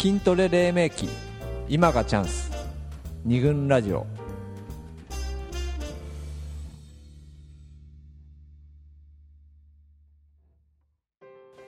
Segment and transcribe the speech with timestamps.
[0.00, 1.10] 筋トレ黎明期。
[1.68, 2.50] 今がチャンス。
[3.22, 4.06] 二軍ラジオ。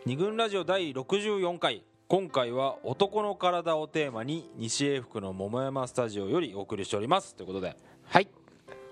[0.06, 1.84] 二軍ラジオ第64回。
[2.08, 7.34] 今回は男の体をテーマに西英福の桃山スタジオよりお送りしております。
[7.34, 7.76] ということで。
[8.06, 8.28] はい。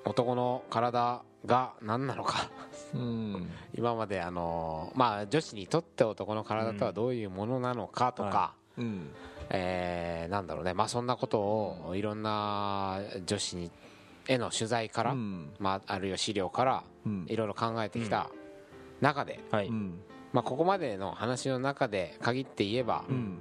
[0.05, 2.51] 男の体が何なのか。
[2.93, 3.51] うん。
[3.75, 9.11] 今まであのまあ女子にとって男の体とはどういうものなのかとか、うん。
[9.51, 10.75] えーなんだろうね。
[10.75, 13.71] まあそんなことをいろんな女子に
[14.29, 15.51] への取材から、うん。
[15.59, 17.27] まあ、あるいは資料からうん。
[17.29, 18.31] いろいろ考えてきた
[19.01, 20.01] 中で、はい、うん。
[20.33, 23.39] まあ、ここまでの話の中で限って言えば、うん。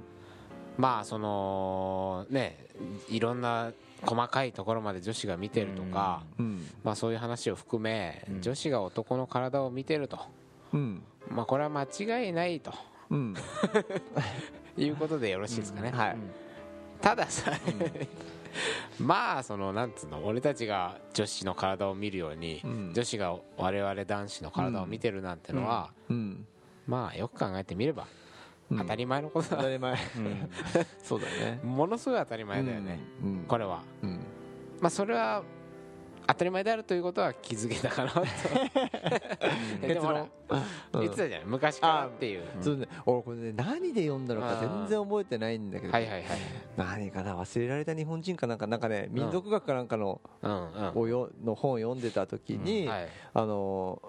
[0.78, 2.66] まあそのね
[3.08, 6.66] いろんな細かいところまで女子が見てるとか、うん。
[6.82, 8.40] まあ、そういう話を含め、うん。
[8.40, 10.18] 女子が男の体を見てると、
[10.72, 11.02] うん。
[11.28, 12.72] まあ、これは間違いないと。
[13.10, 13.34] うん
[14.84, 16.16] いうことでよろしいですかね、はい。
[17.00, 17.52] たださ、
[18.98, 22.92] まあそのなんつうの俺たちが女子の体を見るように、うん。
[22.94, 26.46] 女子が我々男子の体を見てるなんてのは、うん。
[26.86, 28.06] まあよく考えてみれば
[28.70, 28.78] うん。
[28.78, 29.92] 当たり前のことだ、当たり前。
[29.92, 30.50] うん。
[31.02, 31.60] そうだね。
[31.62, 33.44] ものすごい当たり前だよね、うん。
[33.46, 33.82] これは。
[34.02, 34.20] うん。
[34.80, 35.42] まあそれは
[36.30, 38.22] 当たり前であるということは気づけたかなと。
[39.86, 40.28] でも
[40.92, 42.44] ほ言ってたじゃん昔からっていう。
[42.60, 42.86] そうね。
[43.04, 45.92] 俺これね何で読んだのか全然覚えてないんだけど。
[45.92, 46.22] はいはいはい
[46.76, 50.20] 何かな忘れられた日本人かなんかなんかね民族学かなんかの
[50.94, 53.08] をよの本を読んでた時にはい。
[53.34, 54.00] あの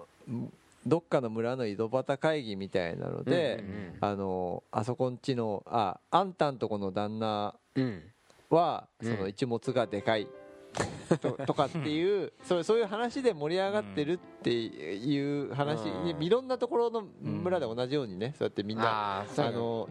[0.86, 3.64] どっかの村の井戸端会議みたいなので
[4.00, 8.02] あのあそこんちのああんたんとこの旦那うん。
[8.48, 9.16] はうん。
[9.16, 10.28] その一物がでかい
[11.18, 16.22] と とかっていうそれそういう話で盛り上がってるっていう話にうん。
[16.22, 19.88] いろんなところの村で同じようにねそうやってみんなあの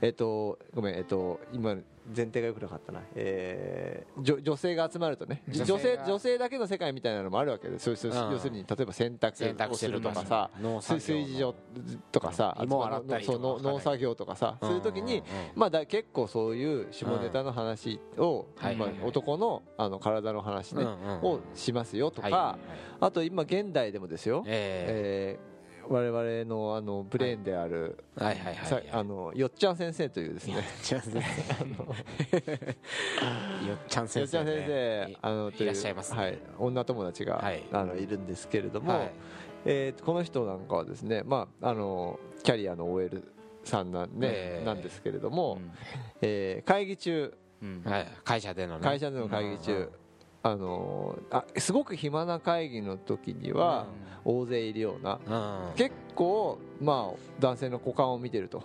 [0.00, 1.76] えっとごめんえっと今
[2.14, 3.00] 前提がよくなかったな。
[3.14, 5.42] えー女女性が集まるとね。
[5.48, 8.32] 女性女性だけの世界みたいなのもあるわけでそうそううん。
[8.32, 10.50] 要するに例えば洗洗濯濯をするとかさ
[10.80, 11.54] 炊事所
[12.12, 15.22] とかさ農作業とかさそういう時に
[15.54, 22.58] まあだ結構そういう下ネタの話をまあ男のあの体の話ねをしますよとはいか
[23.00, 24.42] あと今現代でもですよ。
[24.46, 25.55] ええー
[25.88, 30.56] 我々のあのブレーンであるえはいはいはいさあのよっちゃん先生というですね。
[30.82, 31.18] ちゃん先生。
[33.68, 35.08] よっちゃんよ先生ね。
[35.12, 36.20] 生あのといういらっしゃいますね。
[36.20, 37.62] はい、女友達が、はい。
[37.72, 39.10] あのいるんですけれども、はい。
[39.64, 43.22] えーこの人なんかはですね、まあ、あのキャリアの OL
[43.64, 44.66] さんなん,、ねえー。
[44.66, 45.58] なんですけれども、
[46.20, 47.34] えー会議中。
[47.62, 47.82] うん。
[47.84, 48.06] はい。
[48.24, 48.84] 会社でのね。
[48.84, 49.88] 会社での会議中、うんうん
[50.46, 53.86] あのあすごく暇な会議の時には
[54.24, 55.18] 大勢いるような、
[55.76, 58.62] 結構、まあ、男性の股間を見てると、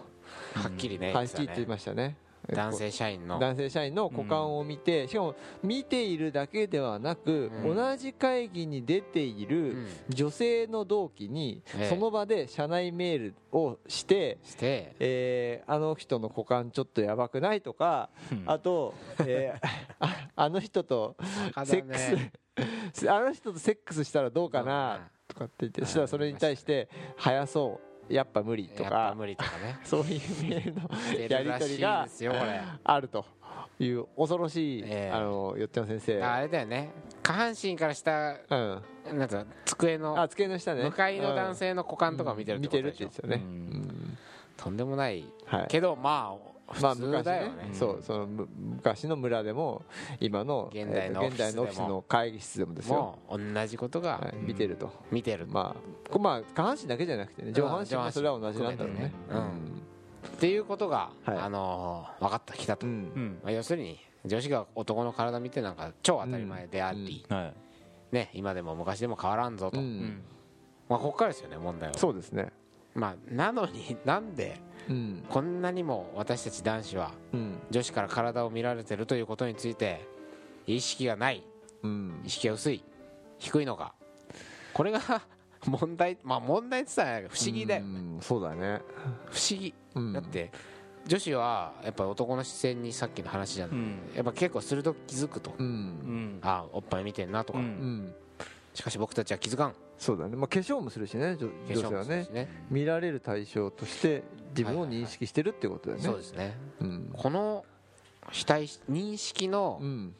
[0.68, 2.18] っきりねはっきり言ってましたね
[2.50, 3.40] 男性社員の。
[3.40, 7.76] 男性社員の股間を見て、しかも見ているだけではなく、うん。
[7.76, 9.88] 同じ会議に出ているうん。
[10.10, 11.90] 女性の同期に、ええ。
[11.90, 14.96] その場で社内メールをして、して。
[15.00, 18.44] えーあの人の股間ちょっとやばくないとか、うん。
[18.46, 18.94] あと、
[19.26, 19.68] えー
[20.00, 21.16] ああの人と
[21.66, 22.32] セックね
[22.94, 25.10] ス、あの人とセックスしたらどうかうんな。
[25.28, 29.80] とかって言って、うんそしたらそれに対して、早そう、やっぱ無理とか、無理とかね。
[29.86, 30.90] そういうメールの
[31.30, 32.08] やり取りが
[32.84, 33.26] あると
[33.80, 35.12] いう恐ろしい、ええ。
[35.12, 36.92] あのよっちゃん先生、あれだよね。
[37.24, 38.82] 下半身から下うん、
[39.18, 40.84] なんつうの机のあ机の下ね。
[40.84, 43.08] 向かいの男性の股間とかを見てるってことでしょ。
[43.08, 44.18] って言ってたよね、ううんん。
[44.58, 45.26] とんでもない。
[45.46, 45.68] はい。
[45.68, 46.51] けどまあ
[46.82, 47.66] まあ普通だよね。
[47.68, 49.82] 昔そうそのむ昔の村でも
[50.20, 55.48] 今の現代の現代のオフィスの会議室でもですよ、もう同じことがはい、見てると、見てる。
[55.48, 59.12] まあこまあ下半身だけじゃなくてね上半身もそれは同じなんだろうね。
[59.30, 59.82] 上半身
[60.28, 61.38] っていうことがはい。
[61.38, 62.86] あのー分かってきたと。
[62.86, 62.94] うん。
[62.94, 63.40] うん。
[63.44, 67.54] まあ要するに女子が男の体見てなんか超当たり前でありはい。
[68.16, 69.80] ね今でも昔でも変わらんぞと。
[69.80, 70.22] うまん
[70.90, 71.98] あここからですよね問題は。
[71.98, 72.52] そうですね。
[72.94, 74.60] まあなのになんで
[74.90, 75.24] うん。
[75.30, 77.60] こんなにも私たち男子はうん。
[77.70, 80.08] 女子から体を見られてるということについて
[80.68, 81.44] 意識がない。
[81.84, 82.22] うん。
[82.26, 82.84] 意識が薄い。
[83.40, 83.94] 低いのか
[84.74, 85.00] これが
[85.66, 88.18] 問題まあ問題って言ったら不思議だようん。
[88.22, 88.82] そうだね。
[89.30, 89.74] 不思議。
[89.96, 90.14] うん。
[90.14, 90.52] だって
[91.08, 94.00] 女子はやっぱ男の視線にさっきの話じゃん、うん。
[94.16, 95.56] やっぱ結構鋭く気づくと、
[96.42, 97.60] ああおっぱい見てんなとか、
[98.74, 100.36] しかし僕たちは気づかんそうだね。
[100.36, 102.66] まあ化粧もするしね女性はね。
[102.72, 104.24] 見られる対象として
[104.58, 106.04] 自分を認識してるってことだよね。
[106.04, 106.58] そうですね。
[106.80, 107.10] うん。
[107.14, 107.64] この
[108.32, 110.16] 非対認識のうん。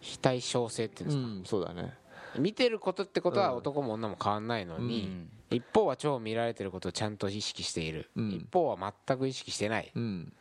[0.00, 1.94] 非対称性っていうんですか、うんそうだね。
[2.38, 3.56] 見てることってことはうん。
[3.58, 5.30] 男も女も変わんないのうに、ん。
[5.50, 8.30] 一方は超見られてることをちゃんと意識している、うん。
[8.32, 9.92] 一方は全く意識してない。
[9.94, 10.32] うん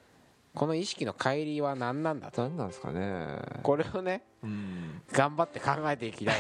[0.55, 2.41] この意識の乖離は何なんだと。
[2.41, 3.37] 何なんですかね。
[3.63, 5.01] これをねうん。
[5.11, 6.35] 頑張って考えていきたい。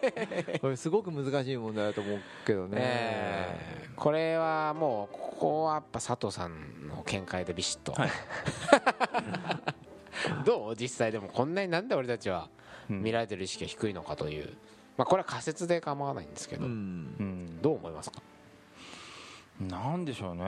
[0.60, 8.10] これすごく難しい問題だと思うけどね、えーこれはもうここはやっぱ佐藤さんの見解でビシッと、はい。
[10.44, 10.76] どう？
[10.76, 12.48] 実際でもこんなになんで俺たちは
[12.90, 13.02] うん。
[13.02, 14.56] 見られてる意識が低いのかという、
[14.96, 16.72] まあ、これは仮説で構わないんですけど、うん。
[16.72, 16.74] う
[17.22, 18.20] んどう思いますか？
[19.60, 20.42] なんでしょうね。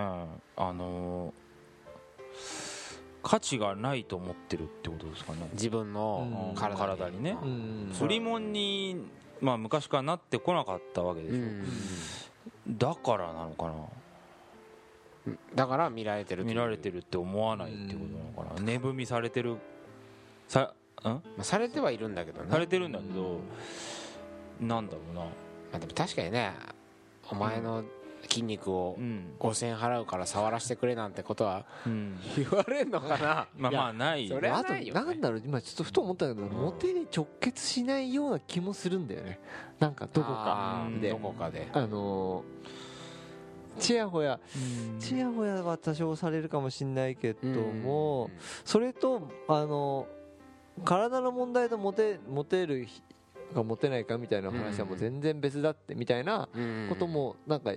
[0.56, 1.32] あの
[3.28, 5.48] 価値がないと思ってるってことですかね。
[5.54, 6.54] 自分のうん。
[6.54, 7.36] 体体にね。
[7.42, 7.92] うん。
[8.00, 9.04] 売り物に、
[9.40, 12.78] まあ、昔からなってこなかったわけでしょ、うん。
[12.78, 15.34] だからなのかな。
[15.56, 18.60] だから見られてる見られてるって思わないってことなのかな。
[18.64, 19.56] 値踏みされてる。
[20.46, 21.08] さん？
[21.08, 22.48] まあ、されてはいるんだけどね。
[22.48, 23.40] されてるんだけど
[24.60, 25.20] なんだろうな。
[25.22, 25.30] ま
[25.72, 26.54] あ、でも確かにね
[27.28, 27.82] お前の
[28.22, 33.48] 筋肉をうん、5000円払うから触らせてくれなんてことはうん、言われんのかな？
[33.56, 35.00] まあまあないそれはあとないよね。
[35.04, 39.38] なんだろう今ちょっとふと思ったけど、モテに直結しないような気もするんだよね。
[39.78, 41.10] なんかどこかで。
[41.10, 41.68] どこかで。
[41.72, 42.86] あのー
[43.78, 44.40] ちやほや。
[44.98, 48.30] ちやほやは多少されるかもしれないけども、
[48.64, 50.06] それとあの
[50.84, 52.86] 体の問題とモテモテる
[53.54, 56.86] かモテないかみたいな話はもう全然別だってみたいなうん。
[56.88, 57.74] こともなんか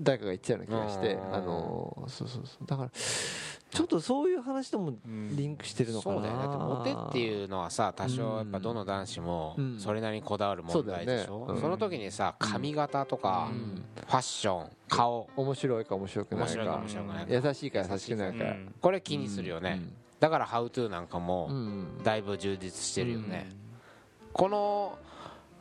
[0.00, 1.34] 誰かが言ってたような気がして、うん。
[1.34, 2.66] あのそうそうそう。
[2.66, 2.90] だから
[3.70, 9.78] ちょっとそういう話ともリンクしてるのかなそうだよだってモテっていうのはさ多少やっぱどの男子もうん。
[9.78, 11.26] それなりにこだわる問題でしょ。
[11.26, 11.54] そうだよね。
[11.54, 11.60] うん。
[11.60, 13.84] その時にさ髪型とかうん。
[14.06, 15.28] ファッション顔。
[15.36, 16.64] 面白いか面白くないか。
[16.64, 17.48] か面白くないか。
[17.48, 18.44] 優しいか優しくないか。
[18.80, 19.82] これ気にするよね。
[20.20, 22.02] だから「How to」なんかうもん。
[22.02, 23.50] だいぶ充実してるよね。
[24.32, 24.98] この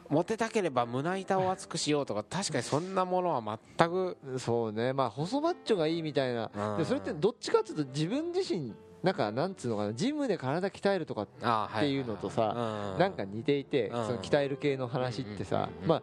[0.10, 4.94] モテたければ胸板を厚くしようとか確かにそんなものは全くうんそうね。
[4.94, 6.50] まあ細マッチョがいいみたいな。
[6.56, 6.78] うん。
[6.78, 8.74] でそれってどっちかっていうと自分自身
[9.04, 9.94] なんかなんつうのかな。
[9.94, 14.06] ジムで体鍛えるとかあっていうのとささなんか似ていてうん。
[14.06, 15.88] その鍛える系の話ってさうん。
[15.88, 16.02] まあ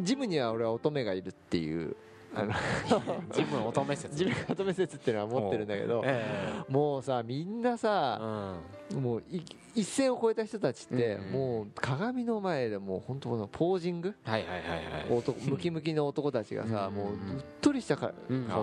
[0.00, 1.96] ジムには俺は乙女がいるっていう
[2.34, 2.52] あの
[3.28, 4.08] 自分乙女説。
[4.12, 8.20] 自分が乙女説っていうのは持ってるんだけどえもうさみんなえさ
[8.90, 9.02] うん。
[9.02, 9.42] もうい
[9.74, 15.18] 一線を越えた人たちってうんもう鏡の前でもう本当このポージングはいはいはいはい。
[15.18, 16.94] 男ムキムキの男たちがさうん。
[16.94, 18.10] もううっとりした顔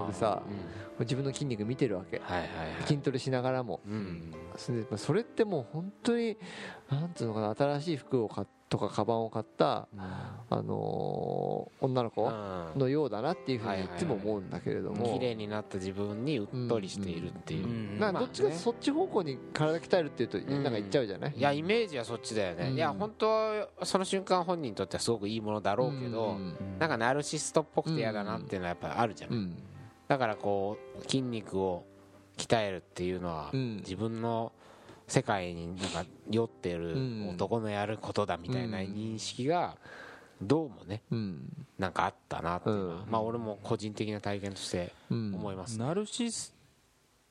[0.07, 2.19] でさうん自分の筋肉見てるわけ。
[2.19, 2.87] はいはいはい。
[2.87, 3.79] 筋トレしながらも。
[3.87, 4.33] うん。
[4.57, 6.37] それでまあそれってもう本当に
[6.91, 12.79] なんていうのかな新しい服を買っとかカバンを買ったあのー女の子うん。
[12.79, 15.11] のようだなっていうふうにいつも思うんだけれども。
[15.13, 17.99] 綺麗になった自分にうっとりしているっていう、うん。
[17.99, 18.13] なん。
[18.13, 21.33] かどっちかそっち方向に体鍛えるっていうとなんか言っちゃうじゃない？
[21.35, 22.75] いやイメージはそっちだよね、うん。
[22.75, 26.55] いや本当はその瞬間本人にとってはすごくいいものだろうけど、ん。
[26.77, 29.57] なんかナルシストっぽくて嫌だなっていうのはやっぱあるじゃない、うん。
[30.07, 31.85] だからこう筋肉を
[32.37, 33.77] 鍛えるっていうのは、うん。
[33.77, 34.51] 自分の
[35.09, 37.29] 世界になんか酔ってるうん。
[37.31, 39.75] 男のやることだみたいな認識が
[40.41, 41.67] どうもねうん。
[41.77, 43.11] なんかあったなっていうのは、うん。
[43.11, 45.35] まあ俺も個人的な体験としてうん。
[45.35, 46.53] 思います、ナルシス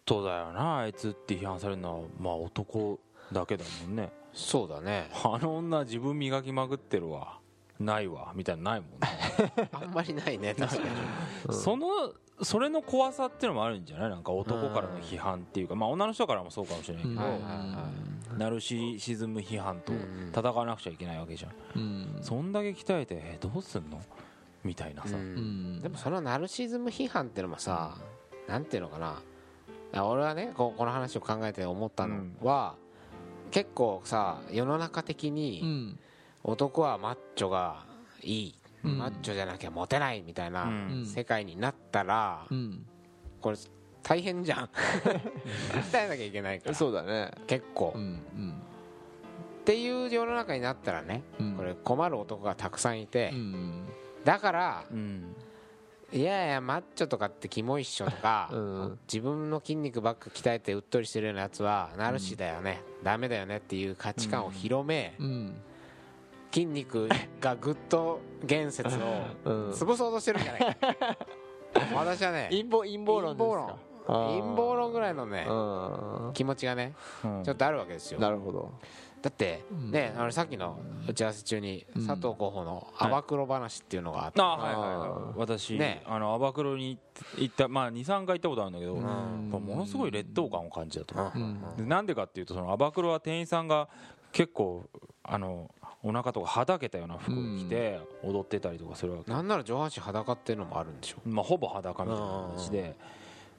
[0.05, 2.09] トだよなあいつって批判されるのは。
[2.19, 2.99] まあ男
[3.33, 4.11] だけだもんね。
[4.35, 5.11] そうだね。
[5.25, 7.39] あの女自分磨きまくってるわ
[7.81, 9.69] ないわみたいなのないもんね。
[9.73, 10.91] あんまりないね確かに。
[11.49, 11.55] うん。
[11.55, 11.87] その
[12.43, 14.11] それの怖さっていうのもあるんじゃない？
[14.11, 15.75] なんか男からの批判っていうか。
[15.75, 17.21] まあ女の人からもそうかもしれないけど、
[18.37, 20.33] ナルシシズム批判とうん。
[20.35, 22.19] 戦わなくちゃいけないわけじゃん、うん。
[22.23, 24.01] そんだけ鍛えてえどうすんの？
[24.65, 25.77] みたいなさ、ううん。
[25.79, 27.97] んでもそのナルシズム批判ってのもさ、
[28.49, 29.23] なんていうのかな。
[30.05, 32.75] 俺はねこうこの話を考えて思ったのは、
[33.51, 35.99] 結構さ世の中的うにん
[36.45, 37.85] 男はマッチョが
[38.23, 38.55] いい、
[38.85, 38.99] うん。
[38.99, 40.69] マッチョじゃなきゃモテないみたいなう
[41.01, 41.07] ん。
[41.07, 42.87] 世界になったら、うん。
[43.41, 43.57] これ
[44.03, 44.71] 大変じゃん。
[45.93, 46.75] 鍛えなきゃいけないから。
[46.75, 47.31] そうだね。
[47.47, 48.63] 結構、っうん。
[49.65, 51.55] ていう世の中になったらねうん。
[51.57, 53.85] これ困る男がたくさんいて、うん
[54.25, 55.35] だからうん。
[56.11, 58.99] いやいやマッチョとかってキモいっしょとか、 うん。
[59.07, 65.61] 自分の筋肉ばっか鍛えてうっとりしてるようなやつはナルシだよね、ダメだよねっていう価値観を広め、うん
[66.53, 67.09] 筋肉
[67.41, 69.01] がグッと言説を
[69.45, 69.71] うん。
[69.71, 70.77] 潰そうとしてるんじゃないか。
[71.95, 73.77] 私はね陰謀陰謀論ですか？
[74.07, 74.93] 陰謀論。
[74.93, 76.33] ぐらいのねうん。
[76.33, 77.45] 気持ちがねうん。
[77.45, 78.19] ちょっとあるわけですよ。
[78.21, 78.73] なるほど。
[79.21, 79.91] だってうん。
[79.91, 82.07] ねあのさっきの打ち合わせ中にうん。
[82.07, 85.35] 佐藤候補の暴露話っていうのがあって、あはいはいあはい。
[85.37, 86.03] 私、ね。
[86.07, 86.99] あのアバクロに
[87.37, 91.43] 行ったまあ23回行ったことあるんだけど、ものすごい劣等感を感じたと、うん。
[91.43, 91.77] うん。
[91.77, 93.89] でなんでかっていうとそのアバクロは店員さんが
[94.33, 94.85] 結構
[95.23, 95.71] あの
[96.03, 101.17] お腹とかはだけたような服を着て踊ってたりとかするわけ、なんなら上半身裸っていうのもあるんでしょ。
[101.25, 102.97] まあ、ほぼ裸みたいな感じで。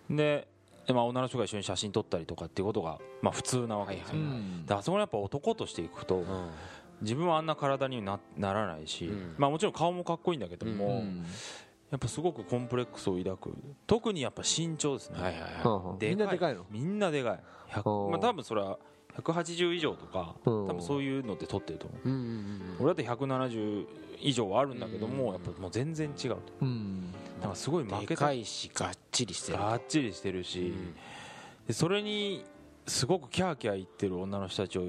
[0.10, 0.48] で
[0.88, 6.50] でまあ、女の人が一緒に写真撮ったりとかっていうことが、まあ、普通なわけですよ、はいはいであそこにやっぱ男としていくと、うん。
[7.02, 9.36] 自分はあんな体になならないし、うん。
[9.38, 11.26] まあ、もちろん顔もかっこいいんだけども、うん。
[11.92, 13.58] やっぱすごくコンプレックスを抱く。
[13.86, 16.06] 特にやっぱ身長ですね、はいはいはい。
[16.06, 16.66] みんなでかいの？
[16.72, 17.40] みんなでかい。
[17.72, 18.12] 100おー。
[18.12, 18.80] まあ、多分それは
[19.22, 20.68] 180以上とかうん。
[20.68, 22.10] 多分そういうので取ってると思う。
[22.10, 23.86] うんうんうん俺だって170
[24.22, 25.32] 以上はあるんだけども、うん。
[25.34, 26.42] やっぱもう全然違うと。
[26.62, 27.12] うん。
[27.42, 28.26] なんかすごい負でけた。
[28.26, 29.58] かいしがっちりしてる。
[29.58, 30.96] がっちりしてるし、うん。
[31.68, 32.44] でそれに
[32.88, 34.84] すごくキャーキャー言ってる女の人たちを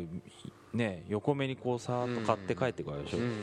[0.72, 3.34] ね横目にこうさーっと買って帰ってくるでしょ、うん。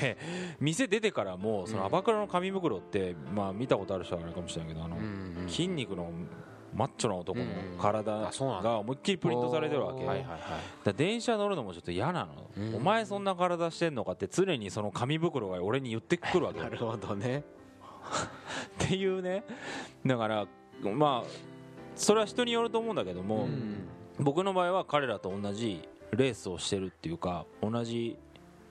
[0.00, 0.16] で
[0.60, 1.86] 店出てからもそのうん。
[1.86, 5.48] アバクラの紙袋って、まあ、見たことある人はあれかもしれないけどあの、うん。
[5.48, 6.10] 筋肉の
[6.80, 7.78] マッチョな男のうん。
[7.78, 8.32] 体
[8.62, 10.38] が思いっきりプリントされてるわけ、はいは
[10.86, 12.74] い電車乗るのもちょっと嫌なの、うん。
[12.76, 16.64] お前そんな体してんのかって常にその紙袋が俺に言ってくるわけよ。
[16.70, 17.44] なるほどね。
[18.82, 19.44] っていうね。
[20.06, 20.46] だから
[20.82, 21.28] まあ
[21.96, 23.86] それは人によると思うんだけども、うん。
[24.18, 28.16] 僕の場合は彼らと同じレースをしてるっていうか同じ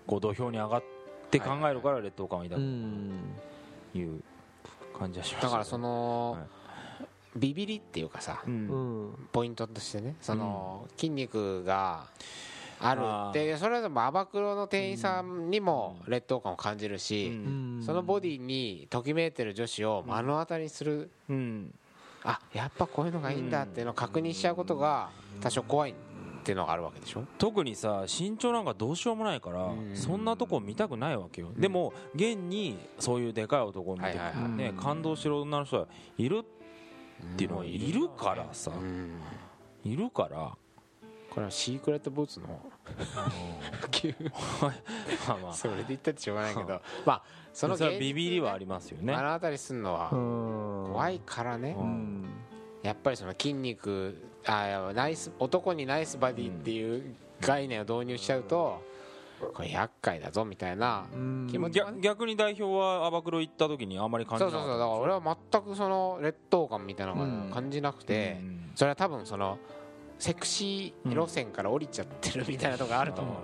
[0.08, 0.84] こう土俵に上がっ
[1.30, 4.24] て考えるから劣等感を抱うくいう
[4.98, 6.59] 感じはしましただからそのはい
[7.36, 9.08] ビビりっていうかさううん。
[9.12, 12.06] んポイントとしてねその筋肉が
[12.82, 17.84] あるあってそれでもアバクロの店員さんにも劣等感を感じるうしん。
[17.86, 21.10] そのボディにときめいてる女子を目の当たりにする。
[21.30, 21.74] うん。
[22.24, 25.10] あやっぱこういうのがいいんだっていうのを確認しちゃうことが
[25.40, 25.94] 多少怖いっ
[26.44, 27.24] ていうのがあるわけでしょ？
[27.38, 29.96] 特にさ身長なんかどうしようもないからうん。
[29.96, 31.52] そんなとこ見たくないわけよ。
[31.58, 34.18] でも現にそういうでかい男を見て
[34.56, 36.59] ね感動してる女の人はいるって
[37.44, 38.72] いうのはいるからさ。
[38.72, 39.20] うん
[39.84, 40.56] いるから。
[41.30, 42.60] これはシークレットブーツの
[43.82, 44.32] 普及
[45.28, 45.54] まあまあ。
[45.54, 46.82] それで言ったってしょうがないけど。
[47.06, 47.24] まあ
[47.54, 49.16] そのビビりはありますよね。
[49.16, 51.76] 目の当たりするのは怖怖いからね。
[51.78, 52.26] うん。
[52.82, 58.82] やっぱりその筋肉あナイス男にナイスバディっていう概念を導入しちゃうと
[59.54, 61.48] これ厄介だぞみたいなうん。
[61.50, 61.92] 気持ちは。
[61.92, 64.78] ね逆逆に代表はアバクロ行った時にあんまり感じそうそうなかった。
[64.78, 67.50] そうだから俺は全くその劣等感みたいなのうん。
[67.50, 68.72] が感じなくてうん。
[68.76, 69.58] それは多分その
[70.20, 73.34] セクシー路線から降りちゃってるみたいなとこがあると思う。
[73.36, 73.40] の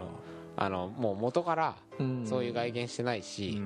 [0.58, 2.26] あのもう元からうん。
[2.28, 3.24] そういう外見してないうん。
[3.24, 3.62] し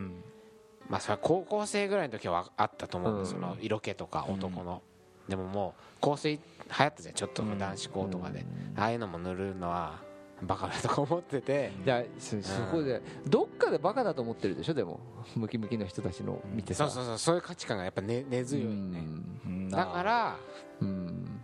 [0.89, 3.25] まあそれは高校生ぐらいの時はあったと思うんだうん。
[3.27, 4.81] その色気とか男の。
[5.27, 7.13] でももう香水流行ったじゃん。
[7.15, 8.45] ちょっとうん男子校とかで。
[8.75, 9.99] ああいうのも塗るのは
[10.41, 14.99] バカだとか思ってていやそそこでどっかでバカだと思ってるでしょでも。
[15.35, 16.89] ムキムキの人たちの見てさ。
[16.89, 19.05] そうそうそうそういう価値観がやっぱ根根強いね。
[19.45, 19.69] うん。
[19.69, 20.37] だから
[20.81, 21.41] うん。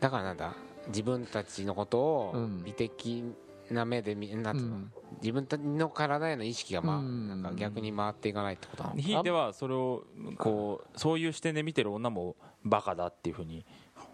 [0.00, 0.54] だからなんだ
[0.88, 2.62] 自分たちのことをうん。
[2.64, 3.24] 美的
[3.70, 4.92] な目で見なんつうのうん。
[5.20, 7.28] 自分たちの体への意識がまあうん。
[7.28, 10.04] なんか逆に回っていかないってことなのひいてはそれを
[10.38, 13.64] こうそういう視点で見てる女もバカだっていうふうに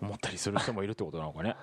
[0.00, 1.56] 思ったりする人もいるってことなのかね。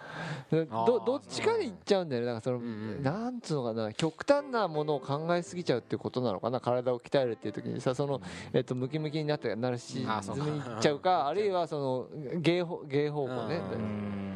[0.51, 2.27] どどっちかに行っちゃうんだよね。
[2.27, 2.67] なんかその、うんう
[2.99, 8.21] んなんつうのかな極端なものを考えすぎちゃうっていうことなのかな体を鍛えるっていう時にさその、
[8.53, 12.07] えっとムキムキになってなるしズムに行っちゃうか あるいはその
[12.39, 14.31] 芸方芸方向ね、うん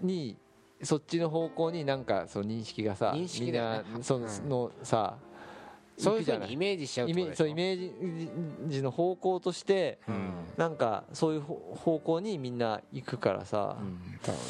[0.00, 0.36] に
[0.82, 4.48] そっちの方向になんかその認識がさ認識ねみんなその,、うん。
[4.48, 5.16] のさ
[5.96, 6.48] そういう行くじゃない？
[6.48, 10.30] ふうにイメージしちゃうイメそうイメージの方向としてうん。
[10.56, 13.76] なんかそういう方方向にみんな行くからさ、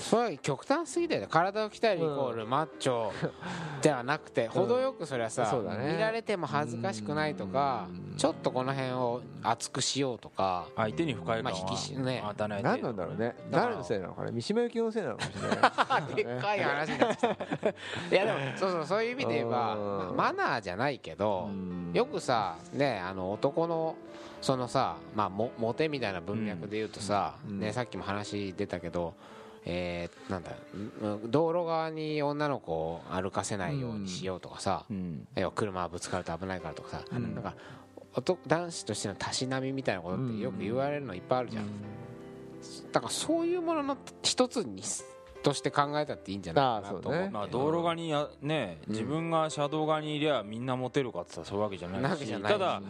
[0.02, 1.28] それは極端すぎだよね。
[1.30, 3.10] 体を鍛えるイコールマッチョ
[3.82, 5.94] ではなくて程よくそれはさそうだね。
[5.94, 8.16] 見られても恥ずかしくないとかうん。
[8.16, 13.34] ちょっとこの辺を厚くしようとか相手に不快感まあ引きしねは与えない何なんだろうね。
[13.50, 17.34] 誰のせいなのかね三島由紀夫のせいなのかもしれないでっかい話になってきたい
[18.12, 20.16] やでもそうそうそういう意味で言えばうん。
[20.16, 21.92] マナーじゃないけどうん。
[21.92, 23.94] よくさねあの男の
[24.40, 27.60] そのさまあモモテみたいな文脈で言うとさうん。
[27.60, 29.14] ねさっきも話出たけど
[29.66, 30.52] えーなんだ
[31.02, 35.26] うん道路側に女の子を歩かせないようにしようとかさうん。
[35.36, 37.34] 要は車がぶつかると危ないからとかさうん。
[37.34, 37.54] なんか
[38.14, 41.64] 男男子としてのたしなみみたいなことってよく言われるのいっぱいあるじゃん。
[42.92, 44.82] だからそういうものの一つに
[45.44, 47.30] として考えたっていいんじゃないかなと思うね。
[47.30, 48.92] まあ道路側にやねうん。
[48.92, 52.42] 自分が車道側にいりゃみんなモテるかって言ったらそういうわけじゃなないし。
[52.42, 52.82] ただ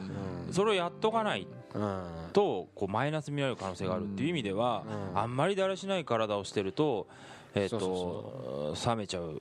[0.53, 5.19] それをやっとかないうんとこうマイナス見られる可能性があるっていう意味ではうん。
[5.19, 7.07] あんまりだらしない体をしてると
[7.55, 9.41] えっそうと冷めちゃう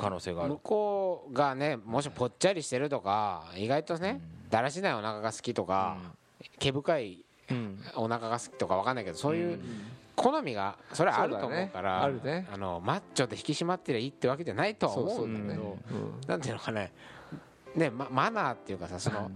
[0.00, 0.50] 可能性がある。
[0.50, 4.20] 向こうがねもしぽっちゃりしてるとか意外とね
[4.50, 5.96] だらしないお腹が好きとか
[6.58, 7.78] 毛深いうん。
[7.96, 9.60] お腹が好きとかわかんないけどそういう
[10.16, 12.46] 好みがそれはあると思うからあるね。
[12.52, 16.92] あのマッチョで引き締まってりゃいいってわけじゃないとは思そううんだけどうんなんていうのかね
[17.74, 19.30] ねまマナーっていうかさその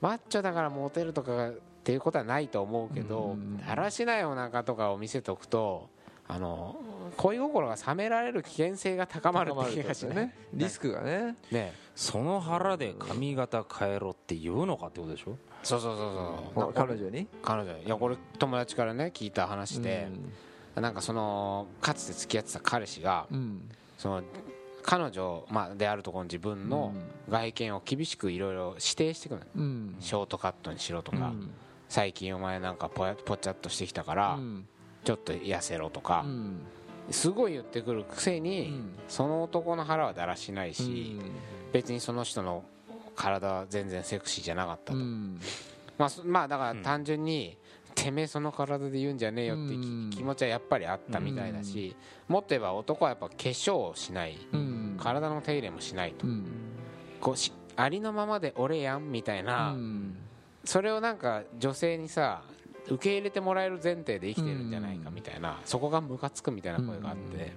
[0.00, 3.58] マッチョだからモテるとかっていうことはないと思うけどうん。
[3.58, 5.88] だらしないお腹とかを見せておくと
[6.28, 6.76] あの
[7.16, 10.16] 恋心が冷められる危険性が高まるって気がしない？
[10.16, 10.34] ね。
[10.54, 11.34] リスクがね。
[11.50, 11.72] ね。
[11.96, 15.36] その腹で髪型変えろって言うのかってことでしょ？
[15.62, 16.72] そうそうそうそう。
[16.72, 17.26] 彼女に？
[17.42, 20.08] 彼女いやこれ友達からね聞いた話で、
[20.74, 23.68] なんかそのかつて付き合ってた彼氏がうん。
[23.98, 24.22] その
[24.82, 26.94] 彼女、まあ、であるところの自分の
[27.28, 29.96] 外見を厳しくいろいろ指定してくるのうん。
[30.00, 31.50] ショートカットにしろとか、うん。
[31.90, 34.66] 最近お前なんかぽやぽっちゃっとしてきたから、うん。
[35.04, 36.22] ちょっと痩せろとか。
[36.24, 36.60] う、ん。
[37.10, 38.92] すごい言ってくるくせに、うん。
[39.06, 41.18] その男の腹はだらしないし、
[41.72, 42.64] 別にその人の
[43.20, 45.38] 体は全然セクシーじゃなかったと、うん。
[45.98, 47.58] まあ、そまあだから単純に、
[47.94, 49.74] てめえその体で言うんじゃねえよって
[50.16, 51.94] 気持ちはやっぱりあったみたいだし、
[52.28, 54.96] もっと言えば男はやっぱ化粧をしない、うん。
[54.98, 56.46] 体の手入れもしないと、うん。
[57.20, 60.16] こうしありのままで俺やんみたいな、うん。
[60.64, 62.42] それをなんか女性にさ
[62.86, 67.52] 受け入れてもらえる前提で生きてるんじゃないかみたいな、そこがムカつくみたいな声があって、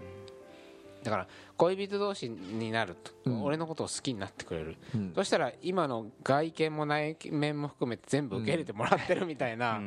[1.03, 3.43] だから恋人同士になると、うん。
[3.43, 5.13] 俺のことを好きになってくれる、うん。
[5.13, 9.81] そしたら今の外見も内面も含めて全部受け入れてもらってるみたいな、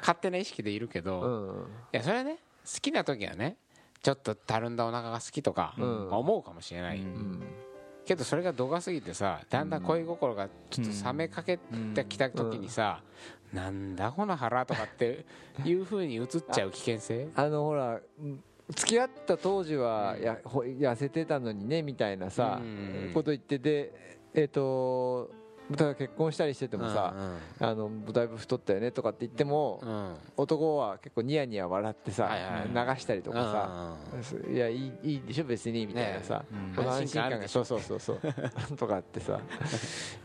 [0.00, 1.66] 勝手な意識でいるけど、うん。
[1.92, 3.56] いやそれはね好きな時はね
[4.02, 6.12] ちょっとたるんだお腹が好きとかうん。
[6.12, 7.42] 思うかもしれない、うん。
[8.04, 13.02] けどそれが度が過ぎてさだんだん恋心がちょっと冷めかけてきた時にさ、
[13.52, 15.24] なんだこの腹とかって
[15.64, 17.28] いうふうに映っちゃう危険性？
[17.34, 23.10] あのほらうん付き合った当時はやほ痩せてたのにねみたいなさうん。
[23.14, 23.92] こと言ってて
[24.34, 25.30] えっと
[25.70, 27.12] だから結婚したりしててもさ
[27.58, 29.88] あのだいぶ太ったよねとかって言ってもうん。
[29.88, 32.28] うん男は結構ニヤニヤ笑ってさ
[32.68, 36.74] 流したりとかさいやいいいいでしょ別にみたいなさうん。
[36.74, 38.20] この安心感がそうそうそうそう。
[38.76, 39.40] とかってさ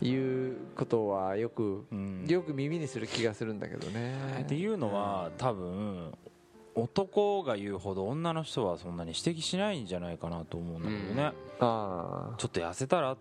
[0.00, 2.26] いうことはよくうん。
[2.28, 4.42] よく耳にする気がするんだけどね。
[4.42, 6.12] っていうのは多分
[6.74, 13.16] 男が言うほど女の人はそんなに指摘しないんじゃないかなと思うんだけどね、あちょっと痩せたら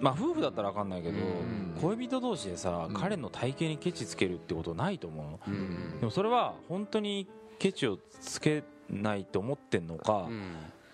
[0.00, 1.76] まあ夫婦だったら分かんないけど、うん。
[1.80, 5.40] 恋人同士でさ、うん彼の体型にケチつけるってことないと思うの。
[5.46, 6.00] うん。
[6.00, 10.42] でもそれは本当にケチをつけないと思ってんのか、うん。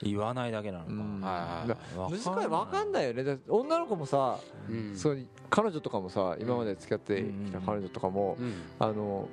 [0.03, 1.21] 言わないだけなのか、うん。
[1.21, 3.39] はいだ難しい分かんないよね。
[3.49, 4.97] 女の子もさうん。
[4.97, 8.55] そう彼女とかもさ今まで付き合ってきた彼女とかもうん。
[8.79, 9.29] あの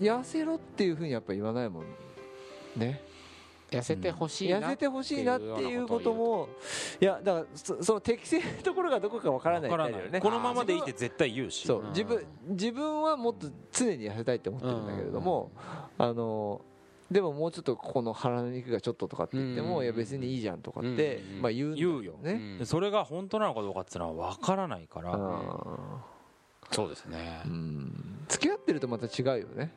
[0.00, 1.84] 痩せろっていうふうにやっぱ言わないもん
[2.76, 3.00] ね。
[3.70, 6.48] 痩せてほしいな痩せてほしいなっていうことも
[7.00, 10.20] いやだからそその適正なところがどこかわからないわからないみたいだよね。
[10.20, 11.62] このままでいいって絶対言うし。
[11.62, 15.50] うんそう自分自分はもっと常に痩せたいって思ってるんだけれども
[15.98, 16.60] あの
[17.10, 19.68] でももうちょっとここの腹の肉がちょっととかって言ってうん。
[19.68, 21.42] もいや別にいいじゃんとかってうん。
[21.42, 22.60] まあ言う言うよね。
[22.64, 26.13] それが本当なのかどうかっていうのは分からないから、あ
[26.70, 27.42] そうですね。
[27.44, 28.24] ーうん。
[28.28, 29.72] 付き合ってるとまた違うよね。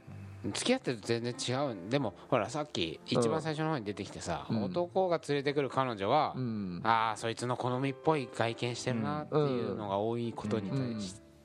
[0.54, 1.90] 付き合ってると全然違うん。
[1.90, 4.64] でもほらさっき一番最初の方に出てきてさ、うん。
[4.64, 6.82] 男が連れてくる彼女は、うん。
[6.84, 10.72] ああそいつの好みっぽい外見してるなっていうのが多いことに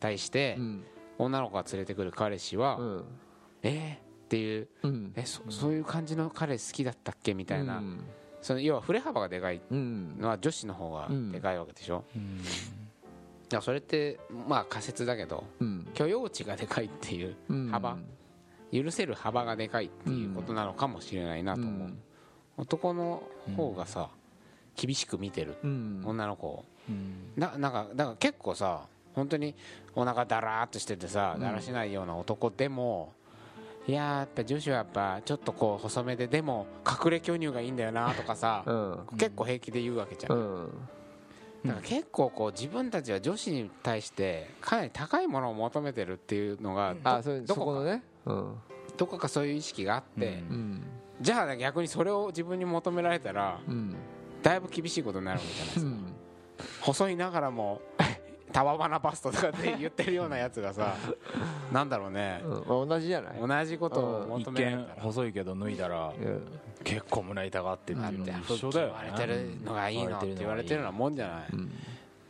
[0.01, 0.85] 対し,、てうん。
[1.19, 3.05] 女の子が連れてくる彼氏は、うん。
[3.63, 5.13] えー、っていううん。
[5.17, 8.05] えそそういう感じの彼好きだったっけみたいな、うん。
[8.43, 12.17] その要は振れ幅がでかいうんのは女子の方がでかいわけでしょ、だか
[13.59, 15.89] らそれってまあ仮説だけどうん。
[15.95, 17.69] 許容値がでかいっていううん。
[17.71, 17.97] 幅。
[18.73, 21.93] 許せる幅がでかいっていうことなのかもしれないなと思う、
[22.57, 23.23] 男の
[23.57, 24.09] 方がさ
[24.77, 26.03] 厳しく見てるうん。
[26.05, 26.65] 女の子を。
[26.89, 27.33] うん。
[27.37, 29.55] ななんかだから結構さ本当に
[29.95, 31.43] お腹だらーっとしててさうん。
[31.43, 33.13] だらしないような男でも、
[33.87, 39.07] いやーやっぱ女子はやっぱちょっとこう細めででも隠れ巨乳がいいんだよなとかさ、うん。
[39.19, 40.89] 結構平気で言うわけじゃん、うん
[41.65, 47.85] だから結構こう自分たちは女子に対してかなり高いものを求めてるっていうのがどあそれどこか。
[47.85, 48.03] ね。
[48.27, 48.55] うん。
[48.97, 50.43] どこかそういう意識があって、
[51.21, 53.95] じゃあ逆にそれを自分に求められたらうん。
[54.43, 56.15] だいぶ厳しいことになるわけじゃないですか、うん。
[56.81, 57.81] 細いながらも
[58.53, 60.95] タワバナバストとかって言ってるようなやつがさ
[61.73, 62.43] なんだろうね。
[62.69, 63.41] 同じじゃない？
[63.41, 65.03] 同じことを一求められ見たら。
[65.03, 66.43] 細いけど脱いだらうん
[66.83, 71.47] 結構胸板があってっていうのと一緒だよ言われてるのがいいのって言われてるようなもんじゃない。
[71.53, 71.73] うん。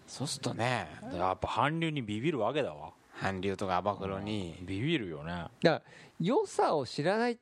[0.06, 2.90] そうするとねやっぱ韓流にビビるわけだわ。
[3.20, 4.56] 韓流とか暴露に。
[4.62, 5.32] ビビるよね。
[5.32, 5.82] だから
[6.20, 7.36] 良さを知らないっ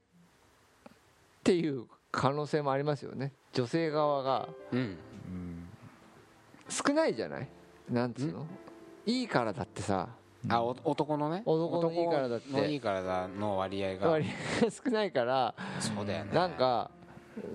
[1.42, 3.32] ていう可能性もありますよね。
[3.52, 4.48] 女性側が。
[4.72, 4.96] うん。
[6.68, 7.48] 少ないじゃない？
[7.90, 8.46] なんつうの？
[9.06, 10.08] いいからだってさ。
[10.48, 11.42] あお男のね？
[11.44, 12.48] 男のいい体だって。
[12.50, 14.08] 男のいい体の割合が。
[14.10, 14.26] 割
[14.60, 15.54] 合が少ないから。
[15.80, 16.32] そうだよね。
[16.32, 16.90] なんか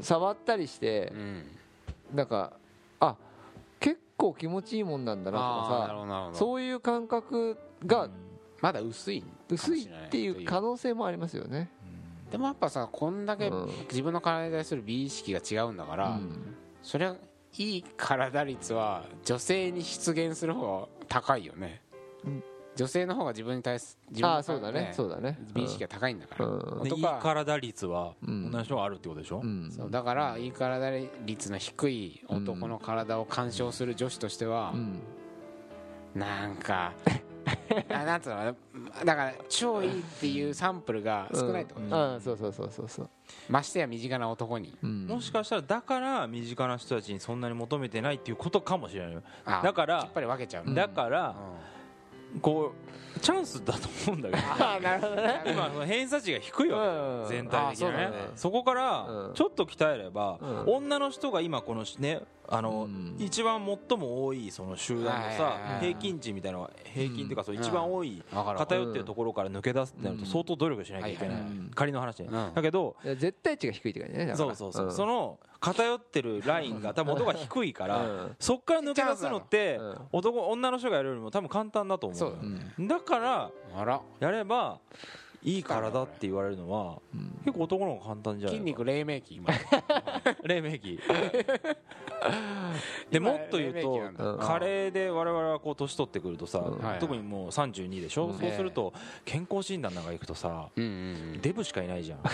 [0.02, 1.44] 触ったりしてうん。
[2.14, 2.54] なんか
[3.00, 3.16] あ
[3.80, 8.10] 結構気持ちいいもんなんだなとかさそういう感覚が
[8.62, 11.70] まだ薄い薄いっていう可能性もありますよね。
[12.32, 13.70] でもやっぱさこんだけうん。
[13.90, 16.56] 自分の体に対する美意識が違うんだから、うん。
[16.82, 17.16] それは
[17.58, 21.82] いい体率は女性に出現する方が高いよね、
[22.26, 22.44] うん
[22.76, 24.94] 女性の方が自分に対す自分そうだね。
[24.96, 25.40] そうだね。
[25.54, 26.84] 美意識が高いんだから、うん。
[26.84, 28.52] でいい体率はうん。
[28.52, 29.72] 同じ人があるってことでしょ、うん。
[29.72, 35.00] そうだからいい体率の低い男の体を干渉する女子としてはう、ん。
[36.14, 36.94] なんか
[37.92, 38.56] あなんつうの
[39.06, 41.94] だから超いいっていうサンプルが少ないってこと、うん。
[41.94, 43.10] ああそうそうそうそうそう。
[43.50, 44.78] ましてや身近な男に。
[44.82, 45.08] うん。
[45.08, 49.24] もしかしたらだから身近な人たちにそんなに求めてないっていうことかもしれない
[49.64, 50.66] だからやっぱり分けちゃう。
[50.66, 51.36] の、だから
[52.42, 52.86] こう
[53.20, 54.42] チャンスだと思うんだけど。
[54.64, 55.42] ああなるほどね。
[55.46, 58.10] 今その偏差値が低いわけ全体的にね。
[58.12, 59.34] あそこからうん。
[59.34, 60.76] ちょっと鍛えればうん。
[60.76, 63.16] 女の人が今このねあのうん。
[63.18, 70.30] 一番最も多いその集団のさはい平均値みたいな平均っていうかそう一番多い偏ってるところから抜け出すってなるとうん。
[70.30, 71.38] 相当努力しなきゃいけない。
[71.74, 74.92] 仮の話だけど絶対値が低いって感じねそうそうそう、ん。
[74.92, 75.40] その
[75.74, 78.36] 偏ってるラインが多分音が低いから、うん。
[78.40, 82.38] そっから抜け出すのって、うん男女の人がやるよりも多分簡単だと思うそうだ
[82.78, 84.00] うんだからあら。
[84.20, 84.78] やれば
[85.42, 87.42] いい体って言われるのはうん。
[87.46, 89.48] 結構男の方が簡単じゃない筋肉黎明期今。
[90.44, 91.00] 黎明期
[93.10, 93.74] でもっと言う
[94.16, 96.78] と加齢で我々はこう年取ってくるとさ、うん。
[96.80, 98.94] はい特にもう32でしょ、うんそうすると
[99.26, 100.94] 健康診断なんか行くとさうんうんう
[101.38, 101.42] ん。
[101.42, 102.20] デブしかいないじゃん。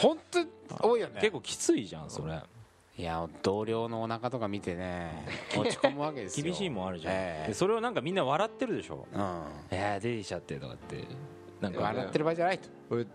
[0.00, 0.38] 本当
[0.80, 1.20] 多いよね。
[1.20, 2.40] 結構きついじゃんそれ。
[2.98, 5.24] いや同僚のお腹とか見てね
[5.56, 6.44] 落ち込むわけですよ。
[6.46, 7.48] 厳しいもんあるじゃん、ええ。
[7.48, 9.06] でそれをなんかみんな笑ってるでしょ。
[9.12, 9.20] うん。
[9.20, 9.20] い
[9.74, 11.04] やー出てきちゃってとかって。
[11.60, 12.68] なんか笑ってる場合じゃないと。
[12.90, 13.06] 俺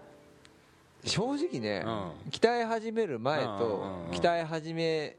[1.06, 2.12] 正直ねうん。
[2.32, 5.15] 鍛え始める前と鍛え始め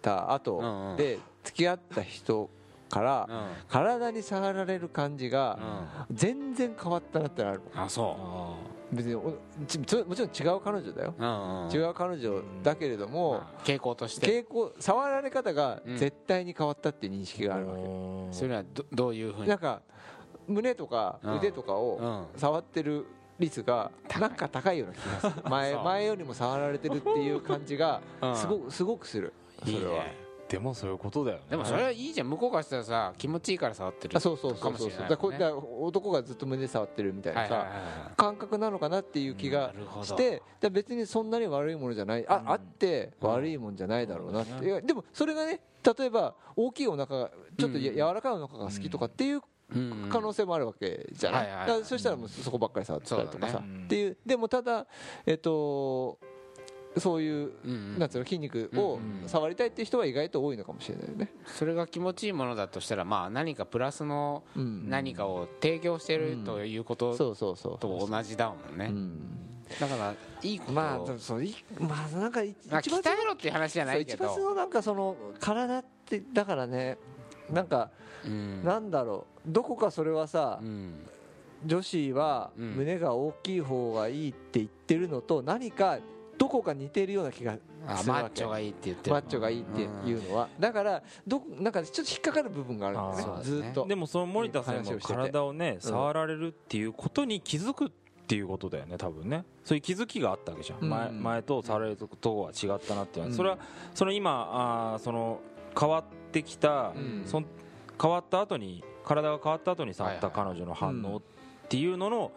[0.00, 0.96] たうん後うん。
[0.96, 2.48] で付き合った人
[2.88, 3.46] からうん。
[3.68, 5.58] 体に触られる感じが
[6.10, 8.54] 全然変わったなってなるあそあ
[8.92, 9.34] 別にも
[9.66, 11.14] ちろん違う彼女だよ。
[11.18, 11.72] ううんうん。
[11.72, 14.26] 違う彼女だけれどもまあ傾向として。
[14.26, 15.96] 傾向触られ方がうん。
[15.96, 18.32] 絶対に変わったっていう認識ーがあるわけ。
[18.32, 19.48] それはどどういうふうに？
[19.48, 19.82] なんか
[20.48, 21.36] 胸とかうん。
[21.38, 22.40] 腕とかをうん。
[22.40, 23.06] 触ってる
[23.38, 25.42] 率がなんか高いような気がする。
[25.48, 28.36] 前 前よりも触られてるっていう感じがうん。
[28.36, 29.32] すごくすごくする。
[29.64, 30.16] そいいれはね
[30.50, 31.44] でもそういうことだよね。
[31.50, 32.28] でもそれはいいじゃん。
[32.28, 34.72] 向こうからしたらさ気持ちいいから触ってるあそうそうそうそう。
[34.72, 35.26] かもしれないだか
[35.80, 37.66] 男がずっと胸触ってるみたいないさ
[38.16, 42.26] 感覚なのかなっていう気がしてで別にそんなに悪いものじゃない。
[42.26, 42.50] あうん。
[42.50, 45.60] あって悪いもんじゃないだろうなってでもそれがね
[45.96, 49.40] 例えば大きいお腹がちょっと柔らかいお腹が好きとかっていう
[50.10, 51.84] 可能性もあるわけじゃない。
[51.84, 53.62] そしたらもうそこばっかり触ってたりとかさ。
[53.84, 54.16] っていう。
[54.26, 54.86] でもただ
[55.24, 56.18] えっと
[56.96, 57.98] そういううんうん。
[57.98, 59.28] なんつうの筋肉をうんうん。
[59.28, 61.32] 触りたいっていう人は意外と多いのかもしれないよね。
[61.46, 64.88] それが気持ちいいものだとしたらまあ何かプラスのうん。
[64.88, 67.78] 何かを提供してるということそうそうそう。
[67.78, 68.86] と同じだもんね。
[68.86, 69.20] うん。
[69.78, 70.74] だからいいことを。
[70.74, 76.98] まあそういまあなんか一番鍛えろっていう話じゃないけそう一番のなんかその体ってだからね
[77.50, 77.90] なんか
[78.24, 78.64] うん。
[78.64, 80.94] なんだろうどこかそれはさうん。
[81.64, 82.70] 女子はうん。
[82.72, 85.98] 胸が大きい方がいいって言ってるのと何か
[86.40, 88.22] どこか似てるような気があするわけ。
[88.22, 90.48] マッチョがいいって言ってるマッチョがいいっていうのは。
[90.58, 93.62] だからどこなんかちょっと引っかかる部分があるんですね。
[93.62, 93.86] ずっと。
[93.86, 95.14] でもその森田さんも話をしてて。
[95.14, 97.90] 体をね触られるっていうことに気づくっ
[98.26, 99.44] ていうことだよね多分ね。
[99.64, 100.88] そういう気づきがあったわけじゃん、うん。
[100.88, 103.34] 前前と触られるとこは違ったなっていうのは、うん。
[103.34, 103.58] それは
[103.94, 104.48] その今
[104.94, 105.40] あーその
[105.78, 107.22] 変わってきた、うん。
[107.26, 107.46] そん
[108.00, 111.22] 変わった後に体が変わった後に触った彼女の反応っ
[111.68, 112.32] ていうのの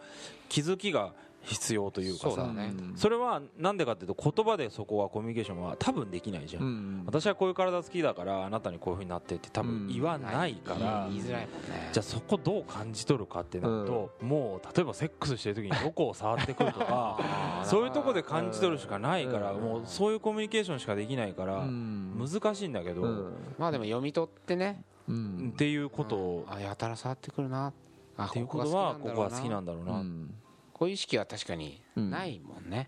[0.50, 1.14] 気づきが
[1.44, 2.30] 必要というかさ。
[2.30, 2.72] そうだね。
[2.96, 11.90] それはなんでかっていうと言葉でそこはコミュニケーションは多分できないじゃん、うん私はこういう体好きだからあなたにこういうふうになってって多分言わないから、言いづらいもんね。
[11.92, 17.18] じゃあそこどう感じ取るかってなると、もう例えばセックスしてる時にどこを触ってくるとか
[17.64, 19.60] そういうとこで感じ取るしかないから、うん。
[19.60, 22.14] もうそういうコミュニケーションしかできないから、うん。
[22.18, 23.32] 難しいんだけど、うん。
[23.58, 24.82] まあでも読み取ってね。
[25.08, 25.50] うん。
[25.54, 27.72] っていうことを、あやたら触ってくるな。
[28.16, 30.34] あっていうことはここは好きなんだろうな、うん
[30.74, 32.84] こういう意識は確かにないもんね。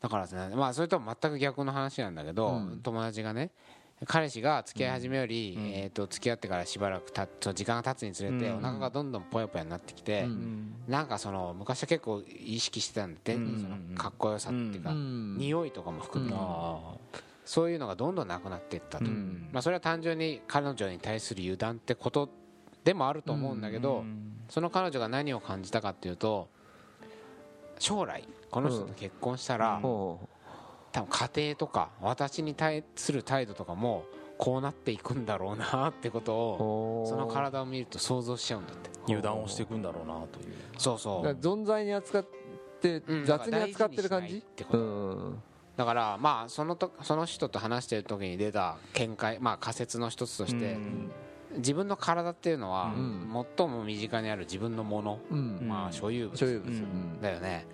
[0.00, 2.80] だからですねまあそれとは全く逆の話なんだけど、うん。
[2.82, 3.50] 友達がね
[4.06, 5.66] 彼氏が付き合い始めより、うん。
[5.72, 8.56] えー、と付き合ってからしばらくたそう時間が経つにつれて、うん。
[8.56, 10.72] お腹がどんどんぽよぽよになってきて、うん。
[10.88, 13.60] なんかその昔は結構意識してたんだって、うん。
[13.60, 15.36] そのかっこよさっていうか、うん。
[15.36, 16.38] 匂いとかも含め、うん。
[16.38, 16.94] あ
[17.44, 19.50] そういうのがどんどんなくなっていったと、うん。
[19.52, 22.30] まあ、それは単純に彼女に対する油断ってこと
[22.84, 24.32] でもあると思うんだーけど、うん。
[24.48, 26.48] その彼女が何を感じたかっていうと
[27.80, 30.20] 将来この人と結婚したら、ほ
[30.92, 34.04] 多分家庭とか私に対する態度とかも
[34.38, 36.36] こうなっていくんだろうなってことう。
[37.02, 38.90] をその体を見ると想像しちゃうんだって。
[39.06, 40.54] 油断をしていくんだろうなという。
[40.78, 41.22] そうそう。
[41.24, 43.24] 存在に扱っってうん。
[43.24, 44.38] 雑に扱ってる感じ？
[44.38, 44.78] ってこと。
[44.78, 44.82] う
[45.32, 45.42] ん。
[45.76, 51.10] だからまあそのとその人と話してる時に出た見解まあ仮説の一つとしてうん
[51.56, 53.46] 自分の体っていうのはうん。
[53.56, 55.18] 最も身近にある自分のもの。
[55.30, 55.58] うん。
[55.62, 56.36] まあ所有物。
[56.36, 56.68] 所有物。
[56.68, 56.78] ううん。
[57.18, 57.66] んだよね。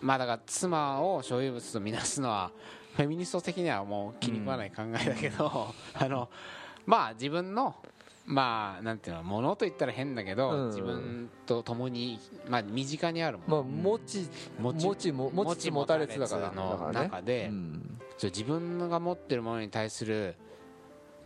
[0.00, 2.50] まあだから妻を所有物とみなすのは
[2.96, 6.28] フェミニスト的にはもう気に食わない考えだけど、 あの
[6.86, 7.74] まあ自分の
[8.26, 10.68] まあなんていうのものと言ったら変だけど、うん。
[10.68, 12.18] 自分と共に
[12.48, 18.00] まあ身近にあるもまあの、持ち持持ちも持ちつ持たれつだからの中で、うん。
[18.22, 20.36] 自分が持ってるものに対する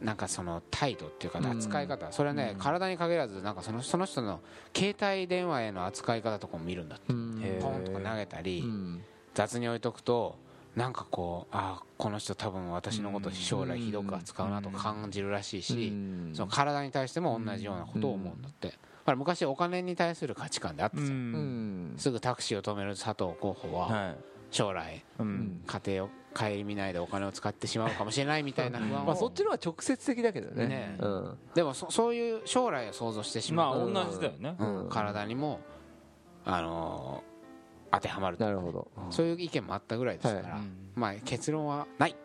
[0.00, 1.46] なんかその態度っていうかうん。
[1.46, 2.59] 扱い方、それはね、うん。
[2.59, 4.40] 体に限らずなんかそのその人の
[4.76, 7.12] 携帯電話への扱い方とかも見るんだって。
[7.12, 7.59] うん。
[7.61, 9.02] ポンとか投げたり、うん。
[9.35, 10.37] 雑に置いとくと
[10.76, 16.30] なんかこうああこの人多分私のこと将来ひどく扱うなと感じるらしいし、うん。
[16.35, 21.98] その体に対しても同じようなことを思うんだって、だから昔お金に対する価値観であったうじゃん、うんん。
[21.98, 24.16] すぐタクシーを止める佐藤候補ははい。
[24.50, 25.62] 将来うん。
[25.66, 30.66] 家庭を顧みないでお金を使ってしまうかもしれないみたいな不安を、まあそっちの方が直接的だけどね。
[30.66, 30.97] ね。
[30.99, 31.38] うん。
[31.55, 34.57] でもそそういう将来を想像してしまあまう、同じだよね。
[34.59, 34.88] うん。
[34.90, 35.61] 体にも、
[36.44, 37.35] あのー
[37.94, 38.88] 当てはまるなるほど。
[39.11, 42.16] そういう意見もあったぐらいですから、うんまあ結論はない。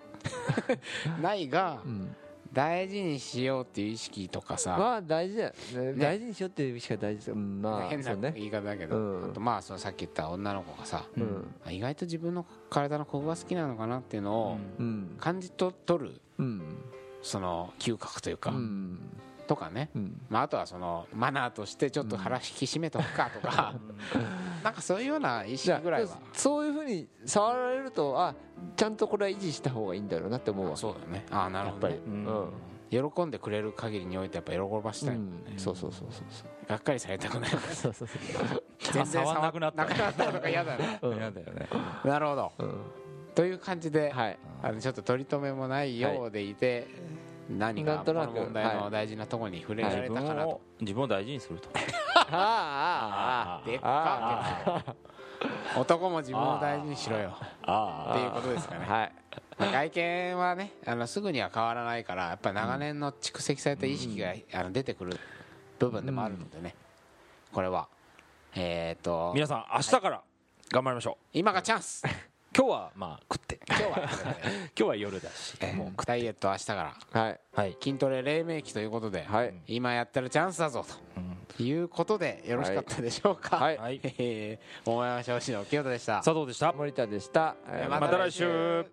[1.21, 2.15] ないがうん
[2.51, 5.53] 大事にしようっていう意識とかさ、まあ大事だよ。
[5.73, 5.93] ね。
[5.93, 7.35] 大事にしようっていう意味しか大事ですよ。
[7.35, 9.31] うんまあ変な言い方だけど、うん。
[9.31, 11.55] あとまあそのさっき言った女の子がさ、うん。
[11.65, 15.15] あ意外と自分の体のここが好きなのかなっていうのをうん。
[15.19, 16.61] 感じと取るうん。
[17.21, 18.99] その嗅覚というか、うん
[19.49, 20.21] とかね、うん。
[20.29, 23.73] まあ、あとはそのマナーとしてちょっと腹引き締めとくかとか、
[24.63, 26.19] なんかそういうような意識ぐらいは。
[26.33, 28.35] そういうふうに触られるとあ
[28.75, 31.25] ちゃんとこれは維持した方がいいんだろうなって思うわそうだよね。
[31.31, 31.95] ああなるやっぱり。
[31.95, 32.23] ほどね
[32.91, 33.11] うん。
[33.11, 36.69] 喜んでくれる限りにおいてやっぱ喜ばしたいもんね、そうそうそうそうそう。
[36.69, 38.63] がっかりされたくないそうそうそう。
[38.79, 39.85] 全然触んなくなった。
[39.85, 40.99] なくなったとか嫌だね。
[41.01, 41.17] うん。
[41.17, 41.69] 嫌だよね。
[42.03, 42.51] なるほど。
[42.59, 42.81] うん。
[43.33, 44.39] という感じで、はい。
[44.61, 46.87] あのちょっと取り留めもないようでいて、
[47.49, 51.69] 何かこのなんとなく問題の大事なところに触れられたかなと、を自分を大事にすると
[52.31, 54.95] ああでっあか
[55.77, 57.35] 男も自分を大事にしろよ。
[57.63, 58.85] あっていうことですかね。
[58.87, 59.11] あはい。
[59.71, 65.17] 外見はねあのすぐには変わらないからやっぱ長年の蓄積された意識が、あの出てくる
[65.79, 66.75] 部分でもあるのでね、
[67.51, 67.87] これは。
[68.55, 69.31] えっ、と。
[69.33, 70.21] 皆さん明日から
[70.71, 71.25] 頑張りましょう。
[71.33, 72.03] 今がチャンス
[72.59, 73.57] 今日はまあ食って。
[73.69, 74.09] 今日は、 今
[74.75, 75.55] 日は夜だし。
[75.61, 76.75] えーもダイエット明日か
[77.13, 77.21] ら。
[77.21, 77.39] はい。
[77.53, 77.77] はい。
[77.81, 79.53] 筋トレ黎明期ということで、はい。
[79.67, 80.83] 今やってるチャンスだぞ
[81.57, 81.63] と。
[81.63, 83.55] いうことでよろしかったでしょうか。
[83.55, 83.77] はい。
[83.77, 84.01] はい。
[84.03, 86.15] えー桃山少子の清田でした。
[86.17, 86.73] 佐藤でした。
[86.73, 87.55] 森田でした。
[87.69, 88.85] えーまた来週